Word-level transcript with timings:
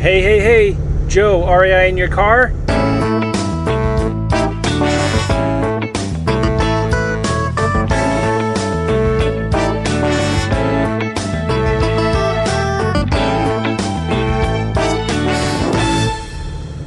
Hey, 0.00 0.22
hey, 0.22 0.40
hey, 0.40 0.76
Joe, 1.08 1.46
REI 1.46 1.90
in 1.90 1.98
your 1.98 2.08
car? 2.08 2.54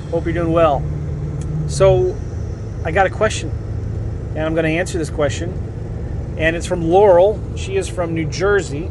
Hope 0.10 0.26
you're 0.26 0.34
doing 0.34 0.52
well. 0.52 0.84
So, 1.68 2.18
I 2.84 2.90
got 2.90 3.06
a 3.06 3.12
question, 3.12 3.52
and 4.30 4.40
I'm 4.40 4.56
going 4.56 4.66
to 4.66 4.72
answer 4.72 4.98
this 4.98 5.12
question. 5.12 5.52
And 6.40 6.56
it's 6.56 6.66
from 6.66 6.82
Laurel. 6.82 7.40
She 7.58 7.78
is 7.78 7.88
from 7.88 8.16
New 8.16 8.26
Jersey. 8.26 8.90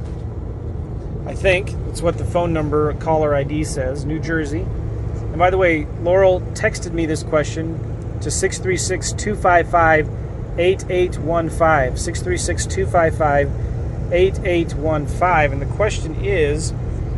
I 1.27 1.35
think 1.35 1.73
it's 1.89 2.03
what 2.03 2.19
the 2.19 2.25
phone 2.25 2.53
number 2.53 2.93
caller 2.95 3.35
ID 3.35 3.65
says, 3.65 4.05
New 4.05 4.19
Jersey. 4.19 4.63
And 4.63 5.39
by 5.39 5.51
the 5.51 5.59
way, 5.59 5.87
Laurel 6.03 6.41
texted 6.53 6.93
me 6.93 7.07
this 7.07 7.23
question 7.23 7.79
to 8.21 8.31
636 8.31 9.13
255 9.13 10.11
8815. 10.59 11.97
636 11.97 12.67
255 12.67 14.13
8815. 14.13 15.53
And 15.53 15.63
the 15.63 15.75
question 15.77 16.17
is 16.25 16.73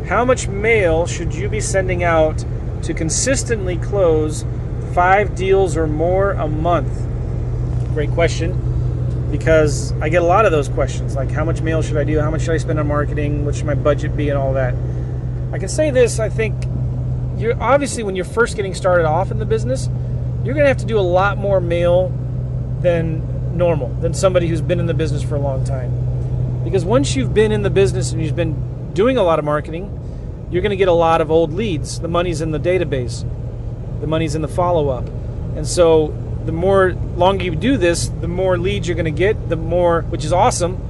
How 0.07 0.23
much 0.23 0.47
mail 0.47 1.07
should 1.07 1.33
you 1.33 1.49
be 1.49 1.59
sending 1.59 2.03
out 2.03 2.45
to 2.83 2.93
consistently 2.93 3.77
close 3.77 4.45
five 4.93 5.35
deals 5.35 5.75
or 5.75 5.87
more 5.87 6.31
a 6.33 6.47
month? 6.47 7.07
Great 7.93 8.11
question 8.11 8.74
because 9.31 9.91
I 10.01 10.09
get 10.09 10.21
a 10.21 10.25
lot 10.25 10.45
of 10.45 10.51
those 10.51 10.69
questions 10.69 11.15
like 11.15 11.31
how 11.31 11.43
much 11.43 11.61
mail 11.61 11.81
should 11.81 11.97
I 11.97 12.03
do? 12.03 12.19
How 12.19 12.31
much 12.31 12.41
should 12.41 12.53
I 12.53 12.57
spend 12.57 12.79
on 12.79 12.87
marketing? 12.87 13.45
What 13.45 13.55
should 13.55 13.65
my 13.65 13.75
budget 13.75 14.15
be 14.15 14.29
and 14.29 14.37
all 14.37 14.53
that? 14.53 14.73
I 15.51 15.57
can 15.57 15.69
say 15.69 15.91
this, 15.91 16.19
I 16.19 16.29
think 16.29 16.65
you're 17.37 17.61
obviously 17.61 18.03
when 18.03 18.15
you're 18.15 18.25
first 18.25 18.55
getting 18.55 18.73
started 18.73 19.05
off 19.05 19.31
in 19.31 19.39
the 19.39 19.45
business, 19.45 19.89
you're 20.43 20.53
going 20.53 20.63
to 20.63 20.69
have 20.69 20.77
to 20.77 20.85
do 20.85 20.99
a 20.99 21.01
lot 21.01 21.37
more 21.37 21.59
mail 21.59 22.09
than 22.81 23.57
normal, 23.57 23.89
than 23.95 24.13
somebody 24.13 24.47
who's 24.47 24.61
been 24.61 24.79
in 24.79 24.85
the 24.85 24.93
business 24.93 25.23
for 25.23 25.35
a 25.35 25.39
long 25.39 25.63
time. 25.63 26.63
Because 26.63 26.85
once 26.85 27.15
you've 27.15 27.33
been 27.33 27.51
in 27.51 27.61
the 27.61 27.69
business 27.69 28.11
and 28.11 28.21
you've 28.21 28.35
been 28.35 28.93
doing 28.93 29.17
a 29.17 29.23
lot 29.23 29.39
of 29.39 29.45
marketing, 29.45 29.91
you're 30.51 30.61
going 30.61 30.71
to 30.71 30.77
get 30.77 30.87
a 30.87 30.93
lot 30.93 31.21
of 31.21 31.31
old 31.31 31.53
leads. 31.53 31.99
The 31.99 32.07
money's 32.07 32.41
in 32.41 32.51
the 32.51 32.59
database. 32.59 33.27
The 34.01 34.07
money's 34.07 34.35
in 34.35 34.41
the 34.41 34.47
follow-up. 34.47 35.07
And 35.55 35.67
so 35.67 36.07
the 36.45 36.51
more 36.51 36.93
longer 37.15 37.43
you 37.43 37.55
do 37.55 37.77
this, 37.77 38.07
the 38.07 38.27
more 38.27 38.57
leads 38.57 38.87
you're 38.87 38.95
going 38.95 39.05
to 39.05 39.11
get, 39.11 39.49
the 39.49 39.55
more, 39.55 40.01
which 40.03 40.23
is 40.23 40.31
awesome 40.31 40.81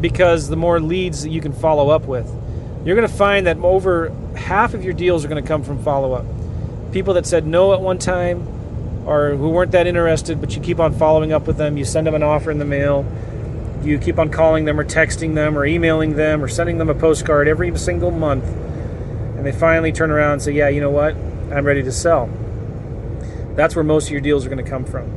because 0.00 0.48
the 0.48 0.56
more 0.56 0.80
leads 0.80 1.22
that 1.22 1.30
you 1.30 1.40
can 1.40 1.52
follow 1.52 1.88
up 1.88 2.04
with. 2.04 2.26
You're 2.84 2.96
going 2.96 3.08
to 3.08 3.14
find 3.14 3.46
that 3.46 3.56
over 3.58 4.12
half 4.36 4.74
of 4.74 4.84
your 4.84 4.92
deals 4.92 5.24
are 5.24 5.28
going 5.28 5.42
to 5.42 5.46
come 5.46 5.62
from 5.62 5.82
follow 5.82 6.12
up. 6.12 6.26
People 6.92 7.14
that 7.14 7.26
said 7.26 7.46
no 7.46 7.72
at 7.72 7.80
one 7.80 7.98
time 7.98 8.46
or 9.06 9.36
who 9.36 9.48
weren't 9.50 9.72
that 9.72 9.86
interested, 9.86 10.40
but 10.40 10.54
you 10.54 10.60
keep 10.60 10.80
on 10.80 10.92
following 10.94 11.32
up 11.32 11.46
with 11.46 11.56
them, 11.56 11.76
you 11.76 11.84
send 11.84 12.06
them 12.06 12.14
an 12.14 12.22
offer 12.22 12.50
in 12.50 12.58
the 12.58 12.64
mail, 12.64 13.06
you 13.82 13.98
keep 13.98 14.18
on 14.18 14.30
calling 14.30 14.64
them 14.64 14.78
or 14.78 14.84
texting 14.84 15.34
them 15.34 15.56
or 15.56 15.64
emailing 15.64 16.14
them 16.14 16.42
or 16.42 16.48
sending 16.48 16.78
them 16.78 16.88
a 16.88 16.94
postcard 16.94 17.48
every 17.48 17.76
single 17.78 18.10
month. 18.10 18.44
And 18.44 19.46
they 19.46 19.52
finally 19.52 19.92
turn 19.92 20.10
around 20.10 20.34
and 20.34 20.42
say, 20.42 20.52
Yeah, 20.52 20.68
you 20.68 20.80
know 20.80 20.90
what? 20.90 21.14
I'm 21.52 21.64
ready 21.64 21.82
to 21.82 21.92
sell. 21.92 22.28
That's 23.54 23.76
where 23.76 23.84
most 23.84 24.06
of 24.06 24.12
your 24.12 24.20
deals 24.20 24.46
are 24.46 24.48
going 24.48 24.64
to 24.64 24.70
come 24.70 24.84
from. 24.84 25.10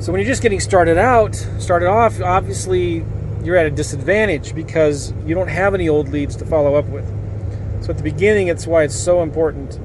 So 0.00 0.12
when 0.12 0.20
you're 0.20 0.28
just 0.28 0.42
getting 0.42 0.60
started 0.60 0.96
out, 0.96 1.34
started 1.58 1.88
off, 1.88 2.20
obviously 2.20 3.04
you're 3.42 3.56
at 3.56 3.66
a 3.66 3.70
disadvantage 3.70 4.54
because 4.54 5.12
you 5.26 5.34
don't 5.34 5.48
have 5.48 5.74
any 5.74 5.88
old 5.88 6.08
leads 6.08 6.36
to 6.36 6.44
follow 6.44 6.74
up 6.74 6.86
with. 6.86 7.06
So 7.82 7.90
at 7.90 7.96
the 7.96 8.02
beginning, 8.02 8.48
it's 8.48 8.66
why 8.66 8.84
it's 8.84 8.96
so 8.96 9.22
important 9.22 9.78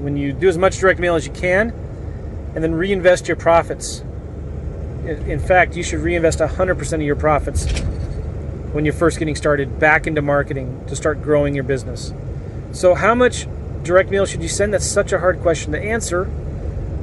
when 0.00 0.16
you 0.16 0.32
do 0.32 0.48
as 0.48 0.56
much 0.56 0.78
direct 0.78 1.00
mail 1.00 1.14
as 1.14 1.26
you 1.26 1.32
can 1.32 1.70
and 2.54 2.64
then 2.64 2.74
reinvest 2.74 3.28
your 3.28 3.36
profits. 3.36 4.00
In 5.04 5.38
fact, 5.38 5.76
you 5.76 5.82
should 5.82 6.00
reinvest 6.00 6.38
100% 6.38 6.92
of 6.92 7.02
your 7.02 7.16
profits 7.16 7.66
when 8.72 8.84
you're 8.84 8.94
first 8.94 9.18
getting 9.18 9.34
started 9.34 9.78
back 9.78 10.06
into 10.06 10.22
marketing 10.22 10.84
to 10.86 10.94
start 10.94 11.22
growing 11.22 11.54
your 11.54 11.64
business. 11.64 12.12
So, 12.72 12.94
how 12.94 13.14
much 13.14 13.46
direct 13.82 14.10
mail 14.10 14.26
should 14.26 14.42
you 14.42 14.48
send? 14.48 14.72
That's 14.72 14.86
such 14.86 15.12
a 15.12 15.18
hard 15.18 15.40
question 15.40 15.72
to 15.72 15.78
answer. 15.78 16.30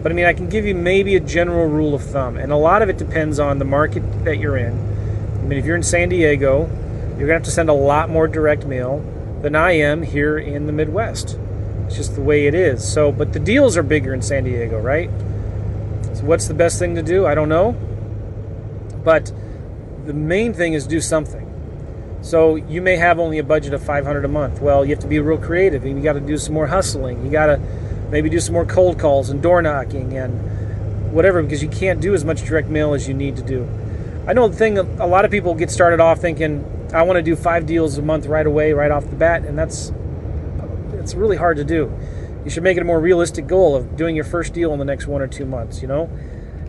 But 0.03 0.11
I 0.11 0.15
mean, 0.15 0.25
I 0.25 0.33
can 0.33 0.47
give 0.47 0.65
you 0.65 0.75
maybe 0.75 1.15
a 1.15 1.19
general 1.19 1.67
rule 1.67 1.93
of 1.93 2.03
thumb, 2.03 2.37
and 2.37 2.51
a 2.51 2.57
lot 2.57 2.81
of 2.81 2.89
it 2.89 2.97
depends 2.97 3.39
on 3.39 3.59
the 3.59 3.65
market 3.65 4.03
that 4.25 4.37
you're 4.37 4.57
in. 4.57 4.73
I 5.39 5.41
mean, 5.41 5.59
if 5.59 5.65
you're 5.65 5.75
in 5.75 5.83
San 5.83 6.09
Diego, 6.09 6.67
you're 7.17 7.27
going 7.27 7.29
to 7.29 7.33
have 7.33 7.43
to 7.43 7.51
send 7.51 7.69
a 7.69 7.73
lot 7.73 8.09
more 8.09 8.27
direct 8.27 8.65
mail 8.65 9.03
than 9.41 9.55
I 9.55 9.71
am 9.71 10.03
here 10.03 10.37
in 10.37 10.67
the 10.67 10.73
Midwest. 10.73 11.39
It's 11.85 11.95
just 11.95 12.15
the 12.15 12.21
way 12.21 12.47
it 12.47 12.53
is. 12.53 12.87
So, 12.87 13.11
but 13.11 13.33
the 13.33 13.39
deals 13.39 13.77
are 13.77 13.83
bigger 13.83 14.13
in 14.13 14.21
San 14.21 14.43
Diego, 14.43 14.79
right? 14.79 15.09
So, 16.13 16.25
what's 16.25 16.47
the 16.47 16.53
best 16.53 16.79
thing 16.79 16.95
to 16.95 17.01
do? 17.01 17.25
I 17.25 17.33
don't 17.33 17.49
know. 17.49 17.71
But 19.03 19.31
the 20.05 20.13
main 20.13 20.53
thing 20.53 20.73
is 20.73 20.85
do 20.85 21.01
something. 21.01 21.45
So, 22.21 22.55
you 22.55 22.81
may 22.81 22.97
have 22.97 23.19
only 23.19 23.39
a 23.39 23.43
budget 23.43 23.73
of 23.73 23.81
500 23.81 24.25
a 24.25 24.27
month. 24.27 24.61
Well, 24.61 24.85
you 24.85 24.91
have 24.91 24.99
to 24.99 25.07
be 25.07 25.19
real 25.19 25.37
creative 25.37 25.85
and 25.85 25.97
you 25.97 26.03
got 26.03 26.13
to 26.13 26.19
do 26.19 26.37
some 26.37 26.53
more 26.53 26.67
hustling. 26.67 27.23
You 27.25 27.31
got 27.31 27.47
to 27.47 27.61
maybe 28.09 28.29
do 28.29 28.39
some 28.39 28.53
more 28.53 28.65
cold 28.65 28.99
calls 28.99 29.29
and 29.29 29.41
door 29.41 29.61
knocking 29.61 30.17
and 30.17 31.11
whatever 31.11 31.41
because 31.41 31.61
you 31.61 31.69
can't 31.69 31.99
do 31.99 32.13
as 32.13 32.23
much 32.23 32.43
direct 32.43 32.69
mail 32.69 32.93
as 32.93 33.07
you 33.07 33.13
need 33.13 33.35
to 33.35 33.41
do. 33.41 33.67
I 34.27 34.33
know 34.33 34.47
the 34.47 34.57
thing 34.57 34.77
a 34.77 35.07
lot 35.07 35.25
of 35.25 35.31
people 35.31 35.55
get 35.55 35.71
started 35.71 35.99
off 35.99 36.19
thinking 36.19 36.65
I 36.93 37.01
want 37.03 37.17
to 37.17 37.23
do 37.23 37.35
5 37.35 37.65
deals 37.65 37.97
a 37.97 38.01
month 38.01 38.25
right 38.25 38.45
away 38.45 38.73
right 38.73 38.91
off 38.91 39.09
the 39.09 39.15
bat 39.15 39.45
and 39.45 39.57
that's 39.57 39.91
it's 40.93 41.15
really 41.15 41.37
hard 41.37 41.57
to 41.57 41.63
do. 41.63 41.91
You 42.43 42.51
should 42.51 42.63
make 42.63 42.77
it 42.77 42.81
a 42.81 42.85
more 42.85 42.99
realistic 42.99 43.47
goal 43.47 43.75
of 43.75 43.95
doing 43.95 44.15
your 44.15 44.25
first 44.25 44.53
deal 44.53 44.73
in 44.73 44.79
the 44.79 44.85
next 44.85 45.07
1 45.07 45.21
or 45.21 45.27
2 45.27 45.45
months, 45.45 45.81
you 45.81 45.87
know? 45.87 46.09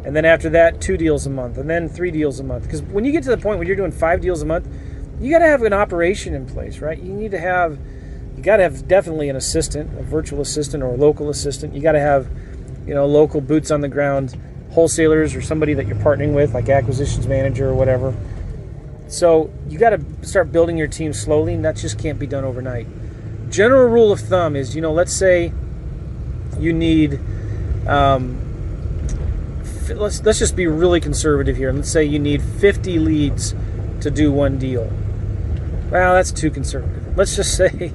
And 0.04 0.14
then 0.14 0.24
after 0.24 0.48
that, 0.50 0.80
2 0.80 0.96
deals 0.96 1.26
a 1.26 1.30
month 1.30 1.58
and 1.58 1.68
then 1.68 1.88
3 1.88 2.10
deals 2.10 2.40
a 2.40 2.44
month 2.44 2.64
because 2.64 2.82
when 2.82 3.04
you 3.04 3.12
get 3.12 3.24
to 3.24 3.30
the 3.30 3.38
point 3.38 3.58
where 3.58 3.66
you're 3.66 3.76
doing 3.76 3.92
5 3.92 4.20
deals 4.20 4.42
a 4.42 4.46
month, 4.46 4.68
you 5.20 5.30
got 5.30 5.40
to 5.40 5.46
have 5.46 5.62
an 5.62 5.72
operation 5.72 6.34
in 6.34 6.46
place, 6.46 6.78
right? 6.78 6.98
You 6.98 7.12
need 7.12 7.32
to 7.32 7.40
have 7.40 7.78
you 8.38 8.44
got 8.44 8.58
to 8.58 8.62
have 8.62 8.86
definitely 8.86 9.28
an 9.28 9.34
assistant, 9.34 9.98
a 9.98 10.02
virtual 10.02 10.40
assistant 10.40 10.84
or 10.84 10.94
a 10.94 10.96
local 10.96 11.28
assistant. 11.28 11.74
You 11.74 11.82
got 11.82 11.92
to 11.92 12.00
have, 12.00 12.28
you 12.86 12.94
know, 12.94 13.04
local 13.04 13.40
boots 13.40 13.72
on 13.72 13.80
the 13.80 13.88
ground 13.88 14.40
wholesalers 14.70 15.34
or 15.34 15.42
somebody 15.42 15.74
that 15.74 15.88
you're 15.88 15.96
partnering 15.96 16.34
with, 16.34 16.54
like 16.54 16.68
acquisitions 16.68 17.26
manager 17.26 17.68
or 17.68 17.74
whatever. 17.74 18.14
So 19.08 19.50
you 19.68 19.76
got 19.76 19.90
to 19.90 20.04
start 20.22 20.52
building 20.52 20.78
your 20.78 20.86
team 20.86 21.12
slowly, 21.12 21.54
and 21.54 21.64
that 21.64 21.74
just 21.74 21.98
can't 21.98 22.16
be 22.16 22.28
done 22.28 22.44
overnight. 22.44 22.86
General 23.50 23.88
rule 23.88 24.12
of 24.12 24.20
thumb 24.20 24.54
is, 24.54 24.76
you 24.76 24.82
know, 24.82 24.92
let's 24.92 25.12
say 25.12 25.52
you 26.60 26.72
need, 26.72 27.18
um, 27.88 28.38
let's 29.88 30.22
let's 30.22 30.38
just 30.38 30.54
be 30.54 30.68
really 30.68 31.00
conservative 31.00 31.56
here. 31.56 31.72
Let's 31.72 31.90
say 31.90 32.04
you 32.04 32.20
need 32.20 32.40
50 32.40 33.00
leads 33.00 33.54
to 34.00 34.12
do 34.12 34.30
one 34.30 34.58
deal. 34.58 34.92
Well, 35.90 36.14
that's 36.14 36.30
too 36.30 36.52
conservative. 36.52 37.16
Let's 37.16 37.34
just 37.34 37.56
say 37.56 37.92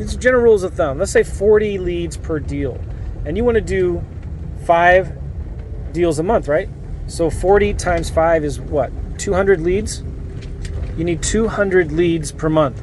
these 0.00 0.16
are 0.16 0.18
general 0.18 0.44
rules 0.44 0.62
of 0.62 0.72
thumb. 0.72 0.98
Let's 0.98 1.12
say 1.12 1.22
40 1.22 1.76
leads 1.76 2.16
per 2.16 2.40
deal. 2.40 2.80
And 3.26 3.36
you 3.36 3.44
want 3.44 3.56
to 3.56 3.60
do 3.60 4.02
five 4.64 5.12
deals 5.92 6.18
a 6.18 6.22
month, 6.22 6.48
right? 6.48 6.70
So 7.06 7.28
40 7.28 7.74
times 7.74 8.08
5 8.08 8.42
is 8.42 8.58
what? 8.58 8.90
200 9.18 9.60
leads? 9.60 10.02
You 10.96 11.04
need 11.04 11.22
200 11.22 11.92
leads 11.92 12.32
per 12.32 12.48
month. 12.48 12.82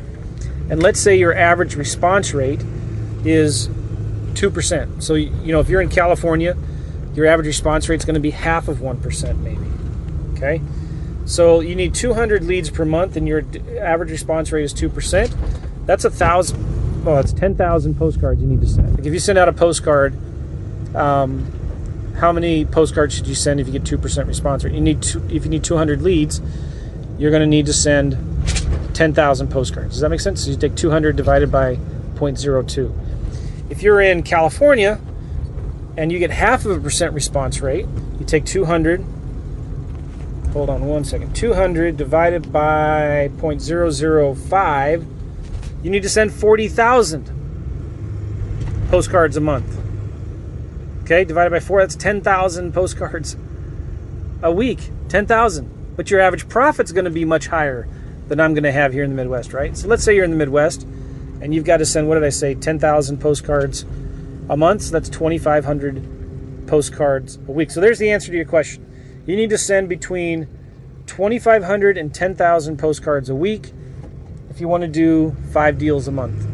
And 0.70 0.84
let's 0.84 1.00
say 1.00 1.18
your 1.18 1.34
average 1.34 1.74
response 1.74 2.36
rate 2.36 2.62
is 3.26 3.68
2%. 4.34 5.02
So, 5.02 5.16
you 5.16 5.52
know, 5.52 5.60
if 5.60 5.70
you're 5.70 5.82
in 5.82 5.90
California, 5.90 6.56
your 7.16 7.26
average 7.26 7.48
response 7.48 7.90
rate 7.90 8.00
is 8.00 8.06
going 8.06 8.14
to 8.14 8.20
be 8.20 8.30
half 8.30 8.68
of 8.68 8.78
1% 8.78 9.40
maybe. 9.40 9.66
Okay? 10.38 10.62
So 11.26 11.62
you 11.62 11.74
need 11.74 11.96
200 11.96 12.44
leads 12.44 12.70
per 12.70 12.86
month 12.86 13.18
and 13.18 13.28
your 13.28 13.44
average 13.80 14.12
response 14.12 14.52
rate 14.52 14.66
is 14.66 14.74
2%. 14.76 15.36
That's 15.88 16.06
a 16.06 16.12
thousand 16.12 16.77
well, 17.04 17.18
it's 17.20 17.34
10,000 17.34 17.96
postcards 17.96 18.42
you 18.42 18.48
need 18.48 18.62
to 18.62 18.68
send. 18.68 18.98
Like 18.98 19.06
if 19.06 19.14
you 19.14 19.20
send 19.20 19.38
out 19.38 19.48
a 19.48 19.54
postcard, 19.54 20.16
um, 20.96 21.52
how 22.18 22.32
many 22.32 22.66
postcards 22.66 23.14
should 23.16 23.28
you 23.28 23.36
send 23.36 23.60
if 23.60 23.68
you 23.68 23.74
get 23.74 23.84
2% 23.84 24.28
response 24.28 24.64
rate? 24.64 24.74
You 24.74 24.82
need 24.82 25.02
two, 25.02 25.24
if 25.30 25.46
you 25.46 25.50
need 25.50 25.64
200 25.64 26.02
leads, 26.02 26.42
you're 27.18 27.32
going 27.32 27.42
to 27.42 27.48
need 27.48 27.66
to 27.68 27.74
send 27.74 28.18
10,000 28.94 29.50
postcards. 29.50 29.92
Does 29.92 30.02
that 30.02 30.10
make 30.10 30.20
sense? 30.20 30.44
So 30.44 30.52
you 30.52 30.58
take 30.58 30.76
200 30.76 31.16
divided 31.16 31.52
by 31.52 31.76
0.02. 32.16 32.92
If 33.70 33.84
you're 33.84 34.02
in 34.02 34.24
California 34.24 35.00
and 35.96 36.12
you 36.12 36.20
get 36.20 36.32
half 36.32 36.66
of 36.66 36.72
a 36.72 36.80
percent 36.80 37.14
response 37.14 37.62
rate, 37.62 37.86
you 38.20 38.26
take 38.26 38.46
200 38.46 39.06
hold 40.54 40.70
on 40.70 40.86
one 40.86 41.04
second 41.04 41.36
200 41.36 41.98
divided 41.98 42.52
by 42.52 43.30
0.005 43.38 45.17
you 45.88 45.92
need 45.92 46.04
to 46.04 46.10
send 46.10 46.34
40,000 46.34 47.32
postcards 48.90 49.38
a 49.38 49.40
month. 49.40 49.80
Okay, 51.04 51.24
divided 51.24 51.50
by 51.50 51.62
four, 51.62 51.80
that's 51.80 51.96
10,000 51.96 52.74
postcards 52.74 53.38
a 54.44 54.52
week. 54.52 54.90
10,000. 55.08 55.96
But 55.96 56.12
your 56.12 56.20
average 56.20 56.50
profit's 56.50 56.92
going 56.92 57.06
to 57.06 57.10
be 57.10 57.24
much 57.24 57.48
higher 57.48 57.88
than 58.28 58.42
I'm 58.42 58.54
going 58.54 58.66
to 58.66 58.72
have 58.74 58.92
here 58.92 59.06
in 59.06 59.12
the 59.12 59.16
Midwest, 59.16 59.54
right? 59.54 59.78
So 59.78 59.88
let's 59.88 60.04
say 60.04 60.14
you're 60.14 60.26
in 60.26 60.32
the 60.32 60.36
Midwest 60.36 60.84
and 61.40 61.54
you've 61.54 61.64
got 61.64 61.78
to 61.78 61.86
send 61.86 62.10
what 62.10 62.16
did 62.16 62.26
I 62.26 62.32
say, 62.32 62.54
10,000 62.54 63.22
postcards 63.22 63.86
a 64.50 64.58
month. 64.58 64.82
So 64.82 64.92
that's 64.92 65.08
2,500 65.08 66.68
postcards 66.68 67.38
a 67.48 67.52
week. 67.54 67.72
So 67.72 67.80
there's 67.80 68.00
the 68.00 68.12
answer 68.12 68.30
to 68.30 68.36
your 68.36 68.46
question. 68.46 69.24
You 69.26 69.38
need 69.38 69.52
to 69.52 69.58
send 69.58 69.88
between 69.88 70.50
2,500 71.06 71.98
and 71.98 72.14
10,000 72.14 72.78
postcards 72.78 73.30
a 73.30 73.36
week 73.36 73.72
if 74.58 74.62
you 74.62 74.68
want 74.68 74.82
to 74.82 74.88
do 74.88 75.36
five 75.52 75.78
deals 75.78 76.08
a 76.08 76.12
month. 76.12 76.48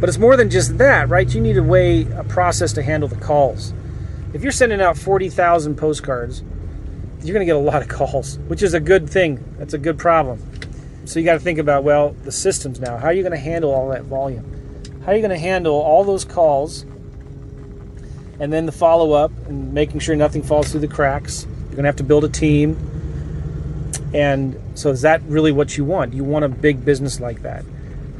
But 0.00 0.08
it's 0.08 0.18
more 0.18 0.36
than 0.36 0.50
just 0.50 0.76
that, 0.78 1.08
right? 1.08 1.32
You 1.32 1.40
need 1.40 1.56
a 1.56 1.62
way, 1.62 2.02
a 2.16 2.24
process 2.24 2.72
to 2.72 2.82
handle 2.82 3.08
the 3.08 3.14
calls. 3.14 3.72
If 4.34 4.42
you're 4.42 4.50
sending 4.50 4.80
out 4.80 4.98
40,000 4.98 5.76
postcards, 5.76 6.42
you're 7.22 7.32
going 7.32 7.42
to 7.42 7.44
get 7.44 7.54
a 7.54 7.60
lot 7.60 7.80
of 7.80 7.86
calls, 7.96 8.40
which 8.48 8.60
is 8.60 8.74
a 8.74 8.80
good 8.80 9.08
thing. 9.08 9.38
That's 9.56 9.72
a 9.72 9.78
good 9.78 9.98
problem. 9.98 10.42
So 11.04 11.20
you 11.20 11.24
got 11.24 11.34
to 11.34 11.38
think 11.38 11.60
about, 11.60 11.84
well, 11.84 12.16
the 12.24 12.32
systems 12.32 12.80
now. 12.80 12.96
How 12.96 13.06
are 13.06 13.12
you 13.12 13.22
going 13.22 13.30
to 13.30 13.38
handle 13.38 13.72
all 13.72 13.90
that 13.90 14.02
volume? 14.02 14.82
How 15.04 15.12
are 15.12 15.14
you 15.14 15.20
going 15.20 15.30
to 15.30 15.38
handle 15.38 15.74
all 15.74 16.02
those 16.02 16.24
calls 16.24 16.82
and 18.40 18.52
then 18.52 18.66
the 18.66 18.72
follow 18.72 19.12
up 19.12 19.30
and 19.46 19.72
making 19.72 20.00
sure 20.00 20.16
nothing 20.16 20.42
falls 20.42 20.72
through 20.72 20.80
the 20.80 20.88
cracks? 20.88 21.46
You're 21.46 21.76
going 21.76 21.84
to 21.84 21.88
have 21.88 21.96
to 21.96 22.02
build 22.02 22.24
a 22.24 22.28
team. 22.28 22.76
And 24.14 24.60
so, 24.74 24.90
is 24.90 25.02
that 25.02 25.22
really 25.22 25.52
what 25.52 25.76
you 25.76 25.84
want? 25.84 26.12
You 26.12 26.24
want 26.24 26.44
a 26.44 26.48
big 26.48 26.84
business 26.84 27.20
like 27.20 27.42
that. 27.42 27.64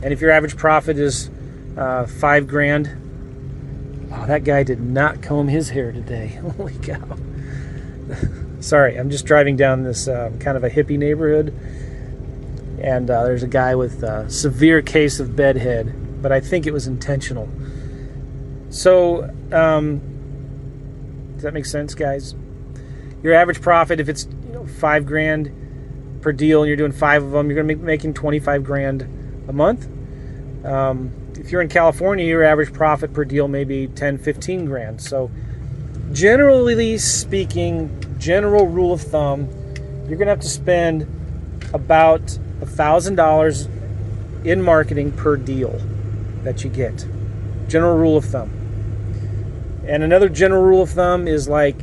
And 0.03 0.13
if 0.13 0.21
your 0.21 0.31
average 0.31 0.57
profit 0.57 0.99
is 0.99 1.31
uh, 1.77 2.07
five 2.07 2.49
grand, 2.49 4.11
oh, 4.13 4.27
that 4.27 4.45
guy 4.45 4.63
did 4.63 4.81
not 4.81 5.23
comb 5.23 5.49
his 5.49 5.71
hair 5.71 5.93
today. 5.93 6.29
Holy 6.57 6.75
cow. 6.79 7.19
Sorry, 8.61 8.97
I'm 8.97 9.11
just 9.11 9.27
driving 9.27 9.57
down 9.57 9.83
this 9.83 10.09
um, 10.09 10.39
kind 10.39 10.57
of 10.57 10.65
a 10.65 10.71
hippie 10.71 10.99
neighborhood, 10.99 11.49
and 12.81 13.11
uh, 13.11 13.25
there's 13.25 13.43
a 13.43 13.49
guy 13.49 13.75
with 13.75 14.03
a 14.03 14.31
severe 14.31 14.83
case 14.83 15.21
of 15.21 15.37
bedhead, 15.37 16.23
but 16.23 16.33
I 16.33 16.41
think 16.41 16.67
it 16.67 16.73
was 16.73 16.87
intentional. 16.87 17.49
So, 18.71 19.25
um, 19.53 20.01
does 21.35 21.43
that 21.43 21.53
make 21.53 21.67
sense, 21.67 21.95
guys? 21.95 22.35
Your 23.23 23.35
average 23.35 23.61
profit, 23.61 24.01
if 24.01 24.09
it's 24.09 24.27
you 24.47 24.53
know 24.53 24.67
five 24.67 25.07
grand 25.07 25.62
per 26.23 26.33
deal, 26.33 26.63
and 26.63 26.69
you're 26.69 26.77
doing 26.77 26.93
five 26.93 27.23
of 27.23 27.33
them, 27.33 27.51
you're 27.51 27.57
going 27.57 27.69
to 27.69 27.75
be 27.75 27.83
making 27.83 28.15
25 28.15 28.65
grand 28.65 29.03
a 29.49 29.53
month. 29.53 29.87
Um, 30.65 31.13
if 31.35 31.51
you're 31.51 31.61
in 31.61 31.69
California, 31.69 32.25
your 32.25 32.45
average 32.45 32.73
profit 32.73 33.13
per 33.13 33.25
deal 33.25 33.49
may 33.49 33.65
be 33.65 33.89
10, 33.89 34.19
15 34.19 34.65
grand. 34.67 35.01
So, 35.01 35.31
generally 36.13 36.99
speaking, 36.99 38.17
general 38.19 38.69
rule 38.69 38.93
of 38.93 39.01
thumb, 39.01 39.49
you're 40.09 40.17
going 40.17 40.27
to 40.27 40.33
have 40.33 40.41
to 40.41 40.49
spend 40.49 41.03
about 41.75 42.23
$1,000 42.61 44.45
in 44.45 44.63
marketing 44.63 45.13
per 45.13 45.37
deal 45.37 45.81
that 46.43 46.63
you 46.63 46.71
get. 46.71 47.07
General 47.69 47.97
rule 47.97 48.17
of 48.17 48.25
thumb. 48.25 48.51
And 49.87 50.03
another 50.03 50.29
general 50.29 50.63
rule 50.63 50.83
of 50.83 50.91
thumb 50.91 51.27
is 51.27 51.49
like 51.49 51.77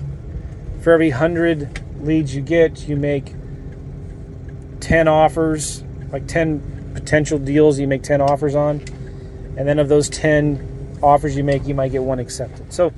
for 0.82 0.94
every 0.94 1.10
100 1.10 1.82
leads 2.02 2.34
you 2.34 2.42
get, 2.42 2.88
you 2.88 2.96
make 2.96 3.34
10 4.80 5.08
offers, 5.08 5.84
like 6.12 6.28
10 6.28 6.92
potential 6.94 7.40
deals 7.40 7.80
you 7.80 7.88
make 7.88 8.04
10 8.04 8.22
offers 8.22 8.56
on. 8.56 8.82
And 9.58 9.68
then 9.68 9.80
of 9.80 9.90
those 9.90 10.10
10 10.10 11.00
offers 11.02 11.36
you 11.36 11.44
make, 11.44 11.66
you 11.66 11.76
might 11.76 11.92
get 11.92 12.04
one 12.04 12.20
accepted. 12.20 12.72
So 12.72 12.94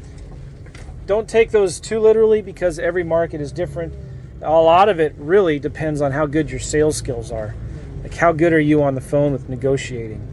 don't 1.05 1.27
take 1.27 1.51
those 1.51 1.79
too 1.79 1.99
literally 1.99 2.41
because 2.41 2.79
every 2.79 3.03
market 3.03 3.41
is 3.41 3.51
different. 3.51 3.93
A 4.41 4.49
lot 4.49 4.89
of 4.89 4.99
it 4.99 5.13
really 5.17 5.59
depends 5.59 6.01
on 6.01 6.11
how 6.11 6.25
good 6.25 6.49
your 6.49 6.59
sales 6.59 6.95
skills 6.95 7.31
are. 7.31 7.55
Like 8.03 8.13
how 8.13 8.31
good 8.31 8.53
are 8.53 8.59
you 8.59 8.81
on 8.83 8.95
the 8.95 9.01
phone 9.01 9.31
with 9.31 9.49
negotiating? 9.49 10.27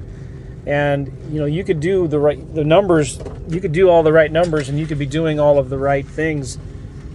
And 0.66 1.08
you 1.30 1.40
know, 1.40 1.46
you 1.46 1.64
could 1.64 1.80
do 1.80 2.06
the 2.06 2.18
right 2.18 2.54
the 2.54 2.64
numbers, 2.64 3.18
you 3.48 3.60
could 3.60 3.72
do 3.72 3.88
all 3.88 4.02
the 4.02 4.12
right 4.12 4.30
numbers 4.30 4.68
and 4.68 4.78
you 4.78 4.86
could 4.86 4.98
be 4.98 5.06
doing 5.06 5.40
all 5.40 5.58
of 5.58 5.68
the 5.68 5.78
right 5.78 6.06
things, 6.06 6.58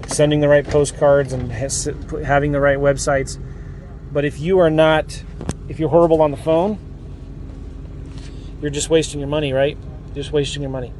sending 0.07 0.39
the 0.39 0.47
right 0.47 0.65
postcards 0.65 1.33
and 1.33 1.51
having 1.51 2.51
the 2.51 2.59
right 2.59 2.77
websites. 2.77 3.37
But 4.13 4.23
if 4.23 4.39
you 4.39 4.59
are 4.59 4.69
not 4.69 5.23
if 5.67 5.79
you're 5.79 5.89
horrible 5.89 6.21
on 6.21 6.31
the 6.31 6.37
phone, 6.37 6.77
you're 8.61 8.71
just 8.71 8.89
wasting 8.89 9.19
your 9.19 9.29
money, 9.29 9.53
right? 9.53 9.77
You're 10.07 10.15
just 10.15 10.31
wasting 10.31 10.61
your 10.61 10.71
money. 10.71 10.93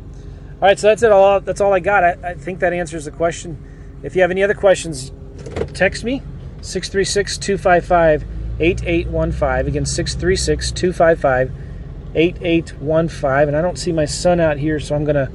All 0.62 0.68
right, 0.68 0.80
so 0.80 0.88
that's 0.88 1.04
it. 1.04 1.12
All 1.12 1.40
that's 1.40 1.62
all 1.62 1.74
I 1.74 1.80
got. 1.80 2.04
I, 2.04 2.32
I 2.32 2.34
think 2.34 2.60
that 2.60 2.74
answers 2.74 3.06
the 3.06 3.12
question. 3.12 3.58
If 4.02 4.16
you 4.16 4.22
have 4.22 4.32
any 4.32 4.44
other 4.44 4.54
questions, 4.54 5.12
text 5.74 6.04
me 6.04 6.22
636 6.62 7.38
255 7.38 8.26
8815. 8.60 9.68
Again, 9.68 9.86
636 9.86 10.72
255 10.72 11.52
8815. 12.16 13.48
And 13.48 13.58
I 13.58 13.62
don't 13.62 13.78
see 13.78 13.92
my 13.92 14.06
son 14.06 14.40
out 14.40 14.58
here, 14.58 14.80
so 14.80 14.96
I'm 14.96 15.04
going 15.04 15.16
to 15.16 15.32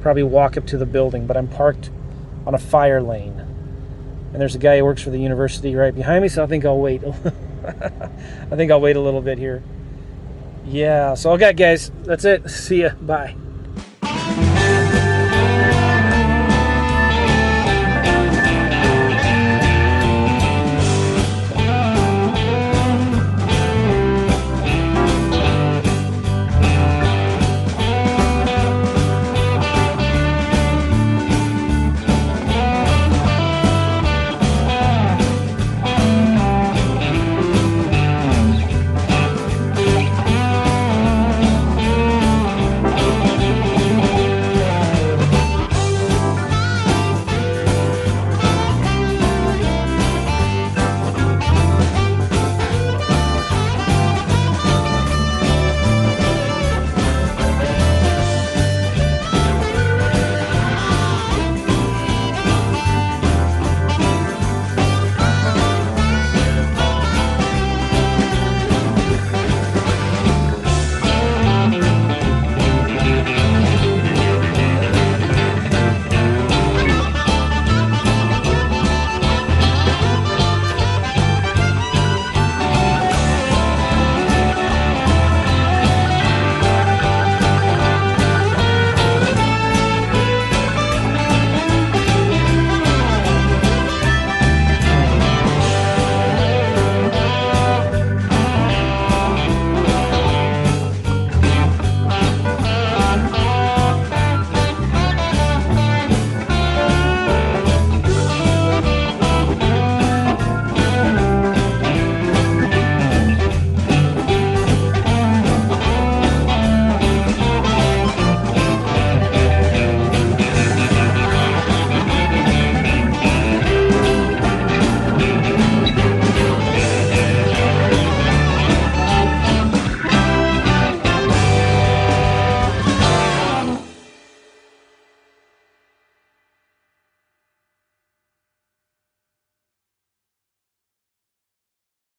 probably 0.00 0.22
walk 0.22 0.56
up 0.56 0.66
to 0.66 0.78
the 0.78 0.86
building, 0.86 1.26
but 1.26 1.36
I'm 1.36 1.48
parked 1.48 1.90
on 2.46 2.54
a 2.54 2.58
fire 2.58 3.02
lane. 3.02 3.47
And 4.32 4.40
there's 4.40 4.54
a 4.54 4.58
guy 4.58 4.78
who 4.78 4.84
works 4.84 5.02
for 5.02 5.10
the 5.10 5.18
university 5.18 5.74
right 5.74 5.94
behind 5.94 6.22
me, 6.22 6.28
so 6.28 6.42
I 6.42 6.46
think 6.46 6.64
I'll 6.64 6.78
wait. 6.78 7.02
I 7.64 8.56
think 8.56 8.70
I'll 8.70 8.80
wait 8.80 8.96
a 8.96 9.00
little 9.00 9.22
bit 9.22 9.38
here. 9.38 9.62
Yeah, 10.66 11.14
so 11.14 11.32
okay, 11.32 11.52
guys, 11.54 11.90
that's 12.04 12.24
it. 12.24 12.48
See 12.50 12.82
ya. 12.82 12.90
Bye. 13.00 13.34